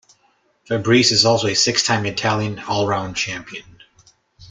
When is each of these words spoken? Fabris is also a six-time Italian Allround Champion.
Fabris 0.67 1.11
is 1.11 1.25
also 1.25 1.45
a 1.45 1.53
six-time 1.53 2.07
Italian 2.07 2.55
Allround 2.57 3.15
Champion. 3.15 3.77